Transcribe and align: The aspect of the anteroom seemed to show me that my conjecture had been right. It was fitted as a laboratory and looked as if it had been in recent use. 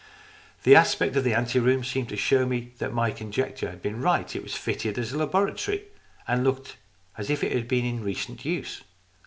The 0.63 0.75
aspect 0.75 1.15
of 1.15 1.23
the 1.23 1.35
anteroom 1.35 1.83
seemed 1.83 2.09
to 2.09 2.17
show 2.17 2.43
me 2.47 2.71
that 2.79 2.91
my 2.91 3.11
conjecture 3.11 3.69
had 3.69 3.83
been 3.83 4.01
right. 4.01 4.35
It 4.35 4.41
was 4.41 4.55
fitted 4.55 4.97
as 4.97 5.13
a 5.13 5.17
laboratory 5.19 5.83
and 6.27 6.43
looked 6.43 6.77
as 7.19 7.29
if 7.29 7.43
it 7.43 7.51
had 7.51 7.67
been 7.67 7.85
in 7.85 8.03
recent 8.03 8.43
use. 8.43 8.81